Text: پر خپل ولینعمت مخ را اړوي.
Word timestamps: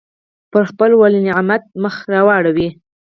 پر 0.51 0.63
خپل 0.69 0.91
ولینعمت 1.01 1.63
مخ 1.83 1.95
را 2.11 2.21
اړوي. 2.37 2.69